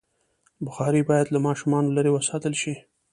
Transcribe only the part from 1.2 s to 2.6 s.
له ماشومانو لرې وساتل